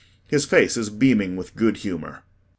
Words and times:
His 0.27 0.45
face 0.47 0.77
is 0.77 0.89
beaming 0.89 1.35
with 1.35 1.55
good 1.55 1.77
humor. 1.77 2.23